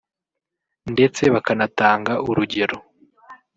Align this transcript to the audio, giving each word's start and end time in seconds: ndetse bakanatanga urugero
ndetse 0.93 1.23
bakanatanga 1.33 2.13
urugero 2.29 2.77